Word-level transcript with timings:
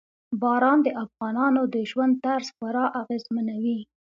باران 0.41 0.79
د 0.83 0.87
افغانانو 1.03 1.61
د 1.73 1.75
ژوند 1.89 2.13
طرز 2.23 2.47
خورا 2.55 2.85
اغېزمنوي. 3.01 3.79